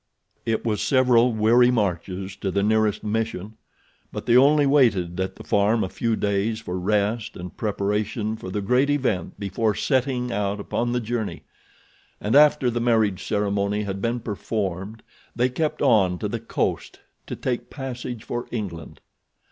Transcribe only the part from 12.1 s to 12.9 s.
and after the